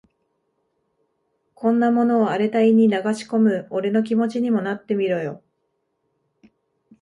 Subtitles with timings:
[1.53, 5.43] こんなものを荒れた胃に流し込む俺の気持ちにもなってみろよ。